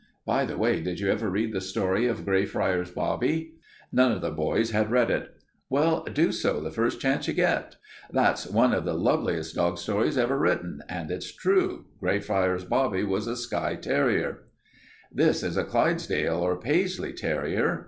[0.25, 3.53] By the way, did you ever read the story of Greyfriars Bobby?"
[3.93, 5.35] None of the boys had read it.
[5.69, 7.75] "Well, do so the first chance you get.
[8.11, 11.85] That's on of the loveliest dog stories ever written, and it's true.
[11.99, 14.45] Greyfriars Bobby was a Skye terrier.
[15.11, 17.79] "This is the Clydesdale or Paisley terrier.